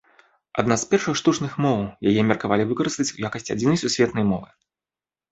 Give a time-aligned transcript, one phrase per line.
[0.61, 4.49] Адна з першых штучных моў, яе меркавалі выкарыстаць у якасці адзінай сусветнай мовы.